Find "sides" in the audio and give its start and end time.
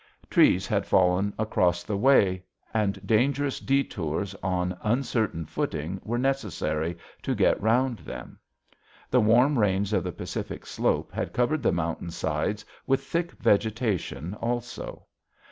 12.09-12.65